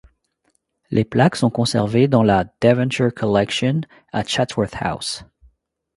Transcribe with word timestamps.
Les 0.89 1.05
plaques 1.05 1.35
sont 1.35 1.51
conservées 1.51 2.07
dans 2.07 2.23
la 2.23 2.45
Devonshire 2.59 3.13
Collection 3.13 3.81
à 4.11 4.23
Chatsworth 4.25 4.73
House. 4.79 5.25